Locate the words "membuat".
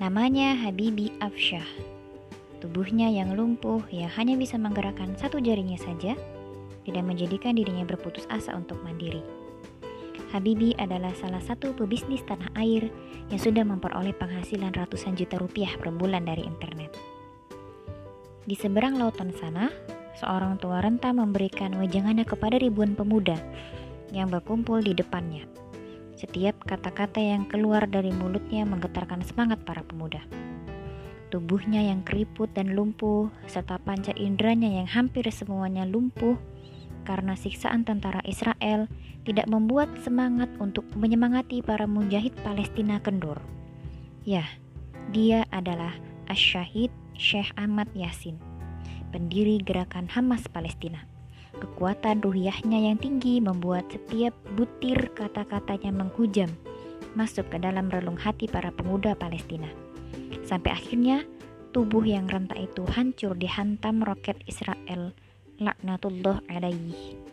39.48-39.88, 53.42-53.90